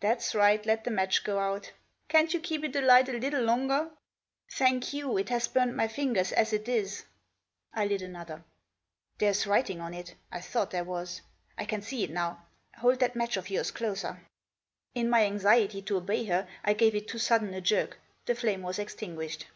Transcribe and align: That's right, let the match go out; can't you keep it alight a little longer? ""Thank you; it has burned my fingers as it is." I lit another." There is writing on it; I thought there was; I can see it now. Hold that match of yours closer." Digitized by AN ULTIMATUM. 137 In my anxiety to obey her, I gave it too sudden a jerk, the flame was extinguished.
That's 0.00 0.34
right, 0.34 0.66
let 0.66 0.82
the 0.82 0.90
match 0.90 1.22
go 1.22 1.38
out; 1.38 1.70
can't 2.08 2.34
you 2.34 2.40
keep 2.40 2.64
it 2.64 2.74
alight 2.74 3.08
a 3.08 3.12
little 3.12 3.44
longer? 3.44 3.92
""Thank 4.56 4.92
you; 4.92 5.16
it 5.16 5.28
has 5.28 5.46
burned 5.46 5.76
my 5.76 5.86
fingers 5.86 6.32
as 6.32 6.52
it 6.52 6.68
is." 6.68 7.04
I 7.72 7.86
lit 7.86 8.02
another." 8.02 8.42
There 9.18 9.30
is 9.30 9.46
writing 9.46 9.80
on 9.80 9.94
it; 9.94 10.16
I 10.32 10.40
thought 10.40 10.72
there 10.72 10.82
was; 10.82 11.20
I 11.56 11.66
can 11.66 11.82
see 11.82 12.02
it 12.02 12.10
now. 12.10 12.44
Hold 12.78 12.98
that 12.98 13.14
match 13.14 13.36
of 13.36 13.48
yours 13.48 13.70
closer." 13.70 14.08
Digitized 14.08 14.92
by 14.92 14.98
AN 14.98 15.04
ULTIMATUM. 15.04 15.06
137 15.06 15.06
In 15.06 15.10
my 15.10 15.24
anxiety 15.60 15.82
to 15.82 15.96
obey 15.98 16.24
her, 16.24 16.48
I 16.64 16.74
gave 16.74 16.96
it 16.96 17.06
too 17.06 17.18
sudden 17.20 17.54
a 17.54 17.60
jerk, 17.60 17.98
the 18.26 18.34
flame 18.34 18.62
was 18.62 18.80
extinguished. 18.80 19.46